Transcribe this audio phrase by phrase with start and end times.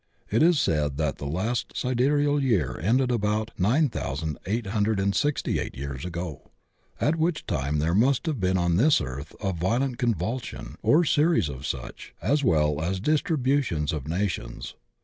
[0.31, 6.49] It is said that the last sidereal year ended about 9,868 years ago,
[6.99, 11.05] at which time there must have been on this earth a violent con vulsion or
[11.05, 14.73] series of such, as well as distributions of nations.